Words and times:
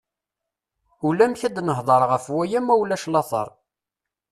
Ulamek 1.07 1.41
ad 1.47 1.57
nehder 1.67 2.01
ɣef 2.11 2.25
waya 2.35 2.59
ma 2.61 2.73
ulac 2.81 3.03
later. 3.13 3.47